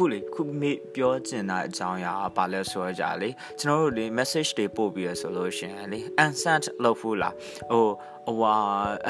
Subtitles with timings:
[0.00, 3.28] ခုလေခုမေပြောချင်တာအကြောင်းအရာဘာလဲဆိုကြလေ
[3.60, 7.34] ကျွန်တော်တို့လေ message တွေပို့ပြီးရဆိုလို့ရှင်လေ unsent လုပ်ဖို့လား
[7.70, 7.86] ဟို
[8.26, 8.54] ဟိုဟာ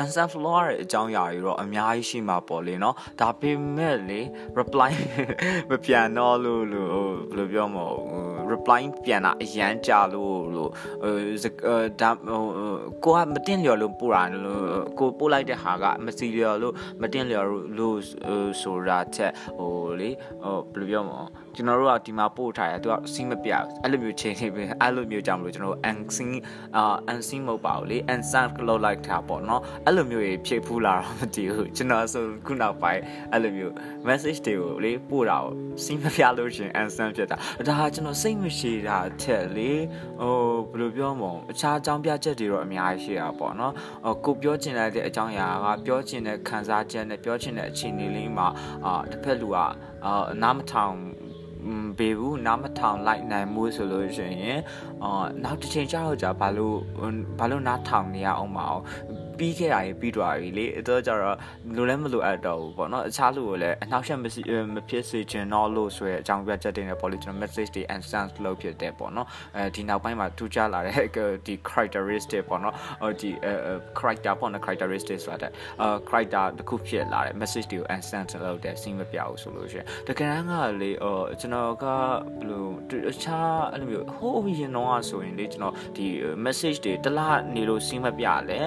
[0.01, 4.21] unsent floor ရဲ့အကြောင်းအရာတွေတော့အများကြီးရှိမှာပေါ့လေနော်ဒါပေမဲ့လေ
[4.59, 4.93] reply
[5.71, 7.87] မပြန်တော့လို့လို့ဘယ်လိုပြောမလဲ
[8.61, 10.71] reply ပြန်တာအရန်ကြလို့လို့
[11.03, 12.43] ဟိုဒါဟို
[13.05, 14.63] ကိုကမတင်လျော်လို့ပို့တာလို့
[14.99, 17.47] ကိုပို့လိုက်တဲ့ဟာကမစီလျော်လို့မတင်လျော်
[17.79, 17.99] လို့
[18.63, 20.11] ဆိုတာချက်ဟိုလေ
[20.43, 23.51] ဟိုဘယ်လိုပြောမလဲကျွန်တော်တို့ကဒီမှာပို့ထားတယ်သူကစီးမပြ
[23.83, 26.33] အဲ့လိုမျိုးချိန်နေပြီအဲ့လိုမျိုးကြောင့်မလို့ကျွန်တော်တို့ unseen
[26.77, 26.83] အာ
[27.13, 33.73] unseen မဟုတ်ပါဘူးလေ unsent လောက်လိုက်တာပေါ့နော်အဲ့လိုမျိုးဖြည့်ဖူးလာတော့မတည်ဘူးကျွန်တော်ဆိုခုနောက်ပိုင်းအဲ့လိုမျိုး
[34.09, 35.53] message တွေကိုလေပို့တာကို
[35.85, 37.37] စီးမပြလို့ရှင် unsent ဖြစ်တာ
[37.69, 39.73] ဒါကကျွန်တော်စိတ်မရှိတာထက်လေ
[40.21, 40.37] ဟို
[40.71, 43.73] ဘယ်လိုပြောမလဲအခြားအကြောင်းပြချက်တွေတော့အများကြီးရှိတာပေါ့နော်
[44.25, 48.49] ကိုပြောချင်တဲ့အကြောင်းအရာကပြောချင်တဲ့ခံစားချက်နဲ့ပြောချင်တဲ့အခြေအနေလေးမှာ
[48.85, 49.65] အာတစ်ဖက်လူကအာ
[50.43, 50.95] နားမထောင်
[51.99, 54.61] ဘေဘူးနားမထောင်လိုက်နိုင်မှုဆိုလို့ရှိရင်
[55.03, 56.77] အော်နောက်တစ်ချိန်ကျတော့じゃဘာလို့
[57.39, 58.83] ဘာလို့နားထောင်နေရအောင်မအောင်
[59.41, 61.37] ပြီးခဲ့တာကြီးပြီးသွားပြီလေအဲတော့ကျတော့
[61.77, 64.25] လိုလည်းမလိုအပ်တော့ဘူးပေါ့နော်အခြားလူကိုလည်းအနောက်ရှက်မ
[64.75, 70.95] မဖြစ်စေချင်တော့လို့ဆိုရဲအကြောင်းပြချက်တင်တဲ့ပေါ့လေကျွန်တော် message တွေ and sense လုပ်ဖြစ်တယ်ပေါ့နော်အဲဒီနောက်ပိုင်းမှာထူးခြားလာတဲ့
[71.47, 73.31] ဒီ characteristic ပေါ့နော်ဟိုဒီ
[73.99, 75.49] character ပေါ့နော် characteristic ဆိုတာ
[75.81, 82.67] အဲ character တစ်ခုဖြစ်လာတဲ့ message တွေကို and sense လုပ်တဲ့ scene မပြဘူးဆိုလို့ရှိရင်တကယ်တမ်းကလေဟိုကျွန်တော်ကဘယ်လို
[83.11, 86.07] အခြားအဲ့လိုမျိုးဟိုးရင်တော့ဆိုရင်လေကျွန်တော်ဒီ
[86.45, 88.61] message တွေတလားနေလို့ scene မပြလဲ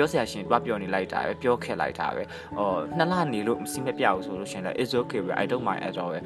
[0.00, 2.22] ပြောစရာရှင်တွားပြောနေလိုက်တာပဲပြောခဲ့လိုက်တာပဲ
[2.56, 6.18] ဟိုနှစ်လနေလို့မစီမပြဘူးဆိုလို့ရှင်လည်း is okay ပဲ I don't mind at all ပဲ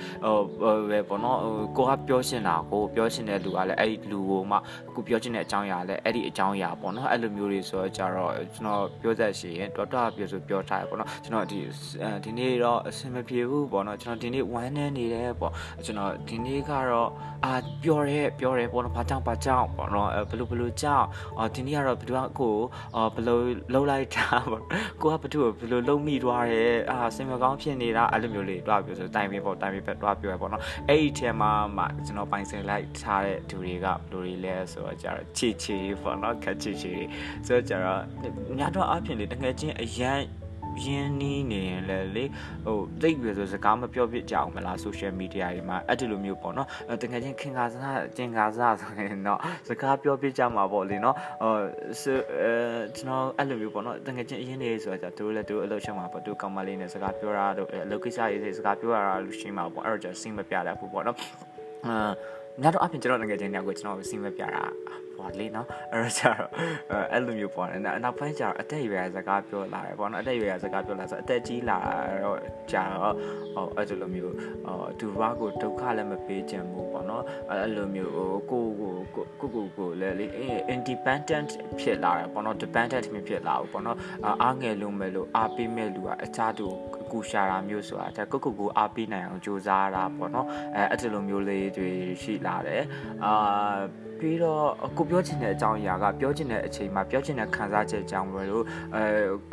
[0.60, 4.56] ဟိုပဲပေါ့နော်ဟိုကိုကပြောရှင်တာကိုပြောရှင်တဲ့လူကလည်းအဲ့ဒီလူကိုမှ
[4.94, 11.58] ကိုပြောချင်တဲ့အကြောင်းအရာလည်းအဲ့ဒီအကြောင်းအရာပေါ့နော်အဲ့လိုမျိုးတွေဆိုတော့ကြတော့ကျွန်တော်ပြောသက်ရှင်တွားတွားပြောဆိုပြောထားရပေါ့နော်ကျွန်တော်ဒီ
[12.24, 15.52] ဒီနေ့တော့အဆင်မပြေဘူးပေါ့နော်ကျွန်တော်ဒီနေ့ဝမ်းနေနေတယ်ပေါ့
[15.84, 17.10] ကျွန်တော်ဒီနေ့ကတော့
[17.44, 21.06] အာပြောရဲပြောရဲပေါ့နော်ဘာကြောင့်ဘာကြောင့်ပေါ့နော်ဘယ်လိုဘယ်လိုကြောင့်
[21.38, 22.54] အော်ဒီနေ့ကတော့ဘယ်သူကကို
[23.14, 23.38] ဘယ်လို
[23.72, 24.62] လှုပ်လိုက်တာပေါ့
[25.02, 36.92] ကိုကဘသူ့ကိုဘယ်လိုလှုပ်မိသွားတယ်အာစင်မကောင်းဖြစ်နေတာအဲ့လိုမျိုးလေးတွားပြောဆိုတိုင်ပင်ပေါ့တိုင်ပင်ပဲတွားပြောရပေါ့နော်အဲ့ဒီထဲမှာမှကျွန်တော်ပိုင်စင်လိုက်ထားတဲ့သူတွေကဘယ်လိုတွေလဲဆိုတော့ကြတော့ချီချီပေါ့နော်ခက်ချီချီ
[37.46, 38.00] ဆိုတော့ကြတော့
[38.58, 40.20] ညတော့အဖြစ်လေတကယ်ချင်းအရန်
[40.84, 42.24] ရင်းနှီးနေရင်လည်းလေ
[42.64, 46.68] ဟိုတိတ်ပြီဆိုစကားမပြောပြကြအောင်မလား social media တွေမှာအဲ့ဒီလိုမျိုးပေါ့နော်
[47.02, 51.54] တကယ်ချင်းခင်ကားစားကျင်ကားစားဆိုရင်တော့စကားပြောပြကြမှာပေါ့လေနော်ဟို
[52.04, 52.52] အဲ
[52.96, 61.16] ကျွန်တော်အဲ့လိုမျိုးပေါ့နော်တကယ်ချင်းအရင်နေဆိုတော့သူတို့လည်းသူတို့အလုပ်ရှောင်မှာပေါ့သူကောင်မလေးနဲ့စကားပြောတာတို့အလုပ်ကိစ္စရေးစကားပြောရတာလို့ရှိမှာပေါ့အဲ့တော့ကျစင်းမပြတတ်ဘူးပေါ့နော်
[61.86, 62.10] အာ
[62.62, 64.64] ညတော့အပြင်ကျွန်တော်ငယ်ချင်းတယောက်ကိုကျွန်တော်စင်းမပြတာ
[65.24, 66.48] ဟောလေနော်အဲ့တော့ကျတော့
[67.12, 71.78] အဲ့လိုမျိုးပေါ့နော်နောက်ပိုင်းကျတော့အသက်အရွယ်စကားပြောလာတယ်ပေါ့နော်အသက်အရွယ်စကားပြောလာဆိုအသက်ကြီးလာ
[72.24, 72.38] တော့
[72.72, 73.14] ကြာတော့
[73.54, 74.34] ဟောအဲ့လိုမျိုး
[74.66, 78.12] ဟောသူဘာကိုဒုက္ခလည်းမပေးချင်ဘူးပေါ့နော်အဲ့လိုမျိုး
[78.50, 80.26] ကိုကိုကိုကိုကိုကိုလည်းလေ
[80.74, 83.98] independent ဖြစ်လာတယ်ပေါ့နော် dependent မဖြစ်လာဘူးပေါ့နော်
[84.42, 86.66] အားငယ်လုံးမဲ့လို့အားပေးမဲ့လူကအခြားသူ
[87.12, 90.46] ကူရှာတာမျိုးဆိုတာဒါကိုကိုကိုအားပေးနိုင်အောင်ကြိုးစားတာပေါ့နော်
[90.76, 91.90] အဲအဲ့လိုမျိုးလေးတွေ
[92.22, 92.82] ရှိလာတယ်
[93.24, 93.32] အာ
[94.20, 94.64] ပြီးတော့
[94.96, 98.64] ကိုပြောချင်တဲ့အကြောင်းအရာကပြောချင်တဲ့အချိန်မှာပြောချင်တဲ့ခံစားချက်ကြောင့်ပဲလို့
[98.94, 99.04] အဲ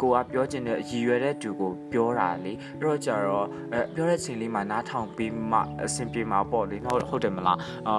[0.01, 7.57] ကိုကပြောချင်တဲ့ရည်ရွယ်တဲ့သူကိုပြောတာလေအဲ့တော့ကြတော့အဲပြောတဲ့ချိန်လေးမှာနားထောင်ပြီးမှအဆင်ပြေမှာပေါ့လေဟုတ်ဟုတ်တယ်မလား
[7.87, 7.95] အာ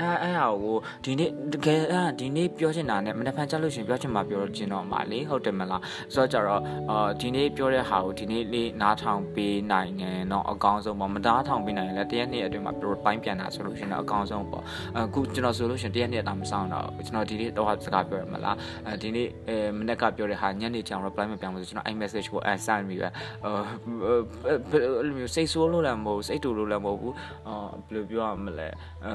[0.00, 5.82] အဲအဲ့ဟာကိုဒီနေ့တကယ်အဲ့ဒီနေ့ပြောချင်တာနဲ့မနေ့ဖန်ကြလို့ရှင်ပြောချင်မှာပြောချင်တော့မှာလေဟုတ်တယ်မလား
[6.14, 12.72] ဆိုတော့ကြတော့အာဒီနေ့ပြောတဲ့ဟာကိုဒီနေ့လေးနားထောင်ပေးနိုင်ရင်တော့အကောင်းဆုံးပေါ့မနားထောင်ပေးနိုင်ရင်လည်းတရက်နေ့အတွင်းမှာ
[13.04, 14.62] point ပြန်တာဆိုလို့ရှင်တော့အကောင်းဆုံးပေါ့
[14.98, 23.08] အခုကျွန်တော်ဆိုလို့ရှင်တရက်နေ့တာမဆောင်တော့ကျွန်တော်ဒီနေ့တော့စကားပြောရမလားအဲဒီနေ့အဲမနေ့ကပြောတဲ့ဟာညနေချောင် reply မပြန်ဘူးဆိုကျွန်တော်အဲ့ message ကို assign ပြီးပဲ
[23.44, 27.14] အဲလိုမျိုးစိတ်ဆိုးလို့လည်းမဟုတ်စိတ်တူလို့လည်းမဟုတ်ဘူး
[27.48, 27.54] အာ
[27.86, 28.68] ဘယ်လိုပြောရမလဲ
[29.04, 29.12] အဲ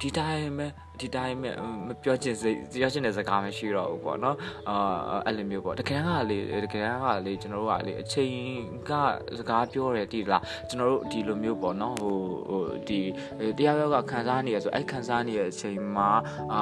[0.00, 0.66] ဒီတိုင်းပဲ
[1.00, 1.50] ဒီတိုင်းပဲ
[1.86, 4.36] မပြောချင်စိတ်ပြောချင်တဲ့စကားမရှိတော့ဘူးပေါ့နော်
[4.68, 4.76] အာ
[5.26, 8.34] အဲ့လိုမျိုးပေါ့တကယ်ကလေတကယ်ကလေကျွန်တော်တို့ကလေအချိန်
[8.88, 8.90] က
[9.38, 12.16] စကားပြောတယ်တိလားကျွန်တော်တို့ဒီလိုမျိုးပေါ့နော်ဟို
[12.48, 13.00] ဟိုဒီ
[13.58, 16.10] တရားရောကခံစားနေရဆိုအဲ့ခံစားနေတဲ့အချိန်မှာ
[16.52, 16.60] အာ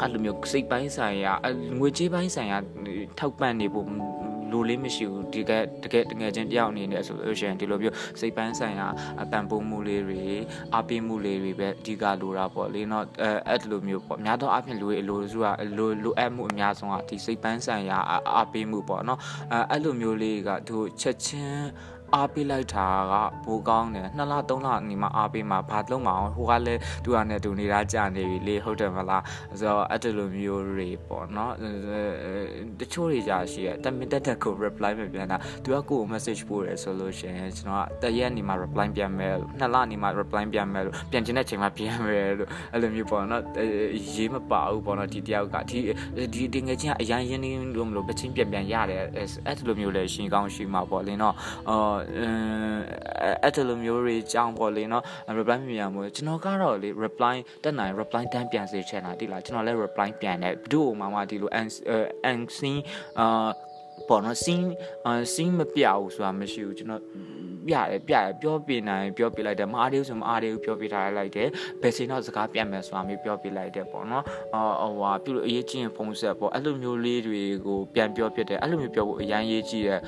[0.00, 1.32] အဲ့လိုမျိုးစိတ်ပိုင်းဆိုင်ရာ
[1.78, 2.58] ငွေကြေးပိုင်းဆိုင်ရာ
[3.18, 3.88] ထောက်ပံ့နေဖို့
[4.54, 5.52] လိုလေးမရှိဘူးဒီက
[5.82, 8.86] တကယ်တကယ်ချင်းတယောက်အနေနဲ့ဆိုလို့ရှိရင်ဒီလိုမျိုးစိတ်ပန်းဆိုင်ရာ
[9.30, 10.20] ပံ့ပိုးမှုလေးတွေ
[10.74, 15.46] အားပေးမှုလေးတွေပဲအဓိကလိုတာပေါ့လေနော်အဲအဲ့လိုမျိုးပေါ့များသောအားဖြင့်လူတွေအလိုစုက
[15.76, 17.98] လိုလိုအပ်မှုအများဆုံးကဒီစိတ်ပန်းဆိုင်ရာ
[18.36, 19.18] အားပေးမှုပေါ့နော်
[19.52, 21.64] အဲအဲ့လိုမျိုးလေးကသူချက်ချင်း
[22.14, 23.14] အားပေးလိုက်တာက
[23.44, 29.22] ဘိုးကောင်းတယ်နှစ်လသုံးလနေမှအားပေးမှာဘာလုံးမအောင်ဟိုကလည်းသူကနဲ့သူနေတာကြာနေပြီလေဟုတ်တယ်မလား
[29.58, 31.52] ဆိုတော့အဲ့ဒီလိုမျိုးတွေပေါ့နော်
[32.80, 43.42] တချို့တွေကြာရှိရတမင်တက်တက်ကို reply မပြန်တာသူကကိုယ် message ပို့တယ်ဆိုလို့ရှိရင်ကျွန်တော်ကတရက်နေမှ reply ပြန်မယ်လို့နှစ်လနေမှ reply ပြန်မယ်လို့ပြန်ချင်တဲ့ချိန်မှာပြန်မယ်လို့အဲ့လိုမျိုးပေါ့နော်
[44.14, 45.78] ရေးမပါဘူးပေါ့နော်ဒီတယောက်ကဒီ
[46.34, 49.02] ဒီဒီငယ်ချင်းကအရင်ရင်းနေလို့မလို့ပချင်းပြန်ပြန်ရတယ်
[49.46, 51.34] အဲ့လိုမျိုးလည်းရှင်ကောင်းရှိမှာပေါ့လင်းတော့
[51.68, 52.03] အော်
[53.44, 55.04] အဲ့လိုမျိုးတွေကြောင်းပေါ့လင်းတော့
[55.38, 61.68] reply မပြန်ဘူးကျွန်တော်ကတော့လေ reply တက်နိုင် reply တန်းပြန်စေချင်တာတိလားကျွန်တော်လည်း reply ပြန်တယ်ဘယ်သူ့မှမဒီလို and
[62.30, 62.76] and seen
[63.20, 63.48] အာ
[64.08, 64.68] ပေါ်တော့ scene
[65.32, 67.02] scene မပြဘူးဆိုတာမရှိဘူးကျွန်တော်
[67.68, 71.48] ပြတယ်ပြတယ်ပြောပြနိုင်ပြောပြလိုက်တယ်မအားသေးဘူးဆိုမအားသေးဘူးပြောပြထားလိုက်တယ်
[71.82, 74.24] ဘယ်ချိန်တော့စကားပြတ်မယ်ဆိုတာမျိုးပြောပြလိုက်တယ်ပေါ့နော်
[74.54, 80.00] အော်ဟိုဟာပြုလို့အရေးကြီးရင်ဖုန်းဆက်ပေါ့အဲ့လိုမျိုးလေးတွေကိုပြန်ပြောပြတယ်အဲ့လိုမျိုးပြောဖို့အရန်ရေးကြီးတယ်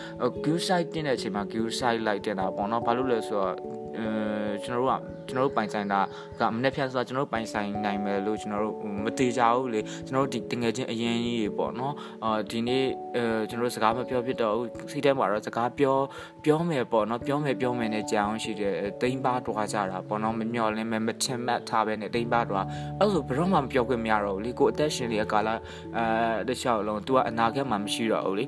[0.44, 3.54] queue site တင်တဲ့အချိန်မှာ queue site လိုက်တင်တာပေါ့နော်ဘာလို့လဲဆိုတော့
[3.98, 6.00] အဲ ကျွန်တော်တို့ကကျွန်တော်တို့ပိုင်ဆိုင်တာ
[6.40, 8.74] ကမနေ့ဖြတ်ဆိုတာကျွန်တော်တို့ပိုင်ဆိုင်နိုင်မယ်လို့ကျွန်တော်တို့
[9.04, 11.94] မသေးကြဘူးလေကျွန်တော်တို့ဒီတငယ်ချင်းအရင်ကြီးတွေပေါ့နော်
[12.24, 12.84] အာဒီနေ့
[13.16, 14.54] အဲကျွန်တော်တို့စကားမပြောဖြစ်တော့
[14.90, 15.96] စိတ်ထဲမှာတော့စကားပြော
[16.44, 22.66] ပြောမယ်ပေါ့နော်ပြောမယ်ပြောမယ်နဲ့ကြောင်ရှိတယ်တိမ်ပါတွားကြတာပေါ့နော်မမျော်လင်းမဲ့မထင်မှတ်ထားပဲနဲ့တိမ်ပါတွား
[22.98, 25.48] အဲ့ဆိုဘယ်တော့မှမပြောခွင့်မရတော့ဘူးလေကိုအသက်ရှင်နေတဲ့ကာလ
[25.96, 28.44] အဲတခြားလုံး तू ကအနာဂတ်မှာမရှိတော့ဘူးလေ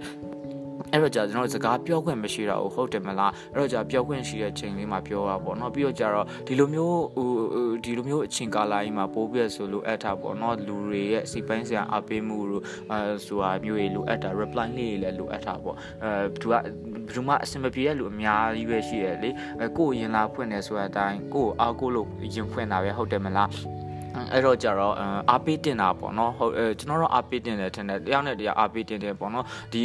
[0.92, 7.28] အဲ့တော့ကြာကျွန်တော်စကားပြောခွင့်မရှိတော့ဘူးဟုတ်တယ်မလားအဲ့တော့ကြာပြောခွင့်ရှိတဲ့ချိန်လေးမှာပြောတာပေါ့နော်ပြီးတော့ကြာတော့ဒီလိုမျိုးဟို
[7.84, 12.62] ဒီလိုမျိုးအချိန်ကာလကြီးမှာပိုးပြဆိုလို့အပ်တာပေါ့နော်လူတွေရဲ့စီပိုင်းစရာအပေးမှုတို့
[12.92, 16.62] အဲဆိုတာမျိုးတွေလိုအပ်တာ reply လေးတွေလည်းလိုအပ်တာပေါ့အဲသူကဘယ်
[17.14, 19.30] သူမှအဆင်မပြေတဲ့လူအများကြီးပဲရှိရလေ
[19.60, 23.50] အဲကိုယ်ရင်လာဖွင့်နေဆိုတဲ့အတိုင်းကိုယ်အားကိုလို့ရင်ဖွင့်တာပဲဟုတ်တယ်မလား
[24.32, 24.94] အဲ့တော့ကြတော့
[25.30, 29.84] အားပေးတင်တာပေါ့နော်ဟုတ်ကျွန်တော်တို့အားပေးတင်တယ်ထင်တယ်တယောက်နဲ့တယောက်အားပေးတင်တယ်ပေါ့နော်ဒီ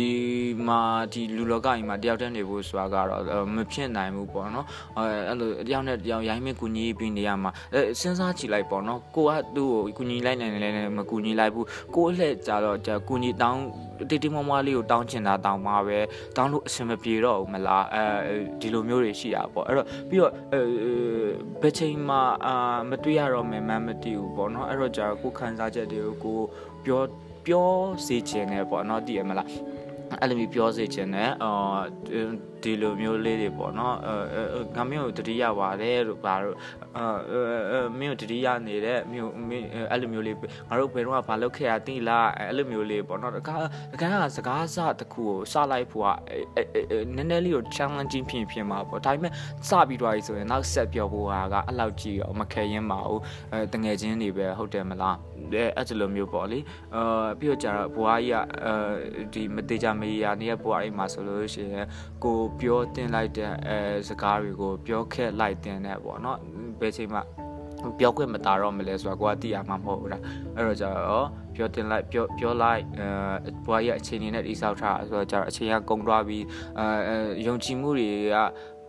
[0.67, 0.79] မှာ
[1.13, 3.21] ဒီလူလောကကြီးမှာတယောက်တည်းနေဖို့ဆိုတာကတော့
[3.55, 4.65] မဖြစ်နိုင်ဘူးပေါ့နော်
[4.97, 7.51] အဲ့လိုတယောက်နဲ့တယောက်ရိုင်းမကူညီပြီးနေရမှာ
[7.99, 11.65] စဉ်းစားကြည့်လိုက်ပေါ့နော်ကိုကသူ့ကိုကူညီလိုက်နိုင်တယ်လည်းမကူညီလိုက်ဘူး
[11.95, 13.61] ကိုအလှည့်ကြတော့じゃကူညီတောင်း
[14.09, 15.97] တိတိမမလေးကိုတောင်းချင်တာတောင်းမှာပဲ
[16.37, 18.03] တောင်းလို့အဆင်မပြေတော့ဘူးမလားအဲ
[18.59, 20.31] ဒီလိုမျိုးတွေရှိတာပေါ့အဲ့တော့ပြီးတော့
[21.61, 22.55] ဘယ်ချိန်မှအာ
[22.89, 26.39] မတွေ့ရတော့မယ်မှမသိဘူးပေါ့နော်အဲ့တော့ကြာကိုခံစားချက်တွေကိုကို
[26.85, 27.01] ပြော
[27.45, 27.69] ပြော
[28.05, 29.47] စေချင်တယ်ပေါ့နော်တည်ရမလား
[30.21, 31.81] အဲ့လိုမျိုးပြောစေချင်တယ်အော်
[32.63, 36.57] ဒီလိုမျိုးလေးတွေပေါ့နော်အဲငါမျိုးတတိယပါတယ်လို့ဘာလို့
[36.97, 39.31] အဲမင်းတတိယနေတဲ့မျိုး
[39.91, 40.35] အဲ့လိုမျိုးလေး
[40.69, 43.55] ငါတို့ဘယ်တော့မှဘာလုပ်ခဲ့ရသိလားအဲ့လိုမျိုးလေးပေါ့နော်တခါ
[43.93, 46.07] တခါကစကားစတခုကိုစလိုက်ဖို့က
[47.15, 49.31] နည်းနည်းလေးကို challenging ဖြစ်ဖြစ်မှာပေါ့ဒါပေမဲ့
[49.69, 53.21] စပြီးတော့ဆိုရင်နောက်ဆက်ပြောဖို့ဟာကအဲ့လောက်ကြီးရောမခဲရင်ပါဘူး
[53.53, 55.17] အဲတငယ်ချင်းတွေပဲဟုတ်တယ်မလား
[55.51, 56.59] အဲ့လိုမျိုးပေါ့လေ
[56.95, 58.73] အာပြီးတော့ကျတော့ဘွားကြီးကအဲ
[59.33, 61.87] ဒီမသေးကြမေးရနေရဘွားအိမ်မှာဆိုလို့ရှိရင်
[62.23, 63.77] ကိုပြောတင်လိုက်တဲ့အဲ
[64.07, 66.39] စကားတွေကိုပြောခဲ့လိုက်တင်တဲ့ပေါ့နော်
[66.79, 67.19] ဘယ်ချိန်မှ
[67.99, 70.21] ပြောခွင့်မတာတော့မလဲဆိုတာကိုကသိရမှာမဟုတ်ဘူးလား
[70.55, 76.43] အဲ့တော့ကျတော့ပြောတင်လိုက်ပြောပြောလိုက်အဲဘွားရဲ့အခြေအနေနဲ့တိဆောက်ထားဆိုတော့ကျတော့အချိန်ကကုန်သွားပြီး
[76.79, 76.85] အဲ
[77.47, 78.37] ယုံကြည်မှုတွေက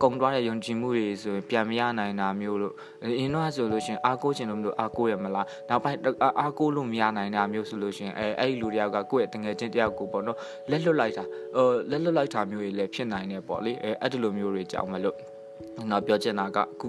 [0.03, 2.73] ကုံသွားတဲ့ယုံကြည်မှုတွေဆိုရင်ပြန်မရနိုင်တာမျိုးလို့
[3.19, 5.99] အင်းတော့ဆိုလို့ရှင်အားကိုးချင်လို့မလို့အားကိုးရမလားနောက်ပိုင်း
[6.39, 10.37] အားကိုးလို့မရနိုင်တာမျိုးဆိုလို့ရှင်အဲအဲ့ဒီလူတယောက်ကကိုယ့်ရဲ့တငယ်ချင်းတယောက်ကိုပေါ့နော်
[10.69, 11.23] လက်လွတ်လိုက်တာ
[11.55, 15.17] ဟိုလက်လွတ်လိုက်တာမျိုးတွေလည်းဖြစ်နိုင်တယ်ပေါ့လေအဲအဲ့ဒီလိုမျိုးတွေကြောင်းမလို့
[15.91, 16.87] နောက်ပြောချင်တာကအခု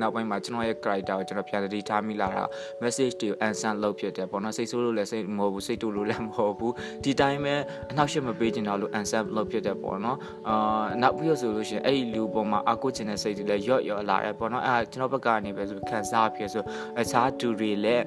[0.00, 2.44] နောက်ပိုင်းမှာကျွန်တော်ရဲ့ character ကိုကျွန်တော်ပြန်တည်ထားမိလာတာ
[2.82, 6.72] message တွေကို answer လုပ်ဖြစ်တယ်ပေါ့နော်စိတ်ဆိုးလို့လည်းစိတ်မဟုတ်ဘူးစိတ်တူလို့လည်းမဟုတ်ဘူး
[7.04, 7.54] ဒီတိုင်းပဲ
[7.90, 16.62] အနောက်ရှက်မပေးချင်တော့လို့ answer လုပ်ဖြစ်တယ်ပေါ့နော်အာနောက်ပြီးတော့ဆိုလို့ရှိရင်အဲ့ဒီလူပေါ်မှာအကူချင်တဲ့စိတ်တွေလည်းရော့ရော့လာတယ်ပေါ့နော်အဲကျွန်တော်ဘက်ကနေပဲဆိုခံစားဖြစ်ဆို
[17.00, 18.04] အခြားသူတွေလည်း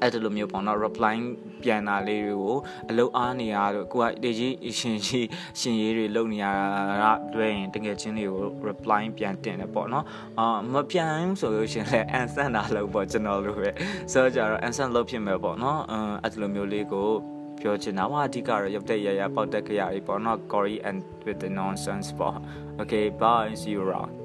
[0.00, 1.14] အဲ့ဒီလိုမျိုးပေါ့နော် reply
[1.62, 2.56] ပြန်တာလေးတွေကို
[2.90, 5.28] အလုံးအားနေရတော့ကိုကတကြီးရှင်ကြီး
[5.60, 6.46] ရှင်ရေးတွေလုပ်နေရ
[7.02, 10.04] တာတွဲရင်တကယ်ချင်းတွေကို reply ပြန်တင်တယ်ပေါ့နော်
[10.38, 13.70] အာမပြန်ဆိုလို့ရှင်လဲ answer တာလို့ပေါ့ကျွန်တော်တို့ပဲ
[14.12, 15.80] ဆိုတော့ကြတော့ answer လုပ်ဖြစ်မယ်ပေါ့နော်
[16.22, 17.08] အဲ့ဒီလိုမျိုးလေးကို
[17.62, 22.36] ပြောချင်တာဟာအဓိကတော့ရုပ်တက်ရရပေါက်တက်ကြရပြီပေါ့နော် Cory and with the nonsense ပေါ့
[22.80, 24.23] okay bye see you around